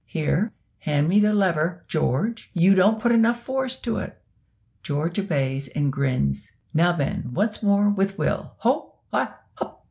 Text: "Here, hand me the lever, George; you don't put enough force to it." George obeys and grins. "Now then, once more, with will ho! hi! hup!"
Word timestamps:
"Here, 0.07 0.51
hand 0.79 1.07
me 1.09 1.19
the 1.19 1.31
lever, 1.31 1.85
George; 1.87 2.49
you 2.55 2.73
don't 2.73 2.99
put 2.99 3.11
enough 3.11 3.39
force 3.43 3.75
to 3.75 3.97
it." 3.97 4.19
George 4.81 5.19
obeys 5.19 5.67
and 5.67 5.93
grins. 5.93 6.51
"Now 6.73 6.91
then, 6.91 7.29
once 7.33 7.61
more, 7.61 7.87
with 7.91 8.17
will 8.17 8.53
ho! 8.57 8.95
hi! 9.13 9.35
hup!" 9.57 9.79